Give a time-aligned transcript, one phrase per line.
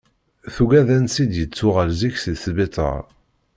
[0.53, 3.03] Tuggad ansi d-yettuɣal zik si sbiṭar.